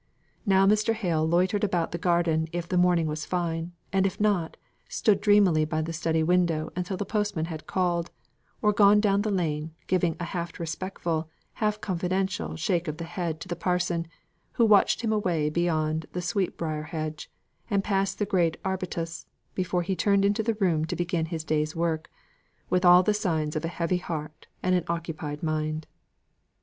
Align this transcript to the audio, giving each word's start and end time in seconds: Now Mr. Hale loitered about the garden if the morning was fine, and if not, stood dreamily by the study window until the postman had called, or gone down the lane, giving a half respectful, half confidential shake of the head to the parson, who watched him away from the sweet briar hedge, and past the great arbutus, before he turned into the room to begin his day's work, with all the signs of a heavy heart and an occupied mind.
Now 0.47 0.65
Mr. 0.65 0.95
Hale 0.95 1.27
loitered 1.27 1.63
about 1.63 1.91
the 1.91 1.99
garden 1.99 2.47
if 2.51 2.67
the 2.67 2.75
morning 2.75 3.05
was 3.05 3.23
fine, 3.23 3.73
and 3.93 4.07
if 4.07 4.19
not, 4.19 4.57
stood 4.89 5.21
dreamily 5.21 5.63
by 5.63 5.83
the 5.83 5.93
study 5.93 6.23
window 6.23 6.73
until 6.75 6.97
the 6.97 7.05
postman 7.05 7.45
had 7.45 7.67
called, 7.67 8.09
or 8.63 8.73
gone 8.73 8.99
down 8.99 9.21
the 9.21 9.29
lane, 9.29 9.75
giving 9.85 10.15
a 10.19 10.23
half 10.25 10.59
respectful, 10.59 11.29
half 11.53 11.79
confidential 11.81 12.55
shake 12.55 12.87
of 12.87 12.97
the 12.97 13.03
head 13.03 13.39
to 13.41 13.47
the 13.47 13.55
parson, 13.55 14.07
who 14.53 14.65
watched 14.65 15.01
him 15.01 15.13
away 15.13 15.51
from 15.51 16.01
the 16.13 16.21
sweet 16.23 16.57
briar 16.57 16.81
hedge, 16.81 17.29
and 17.69 17.83
past 17.83 18.17
the 18.17 18.25
great 18.25 18.57
arbutus, 18.65 19.27
before 19.53 19.83
he 19.83 19.95
turned 19.95 20.25
into 20.25 20.41
the 20.41 20.55
room 20.55 20.83
to 20.83 20.95
begin 20.95 21.27
his 21.27 21.43
day's 21.43 21.75
work, 21.75 22.09
with 22.71 22.83
all 22.83 23.03
the 23.03 23.13
signs 23.13 23.55
of 23.55 23.63
a 23.63 23.67
heavy 23.67 23.97
heart 23.97 24.47
and 24.63 24.73
an 24.73 24.83
occupied 24.89 25.43
mind. 25.43 25.85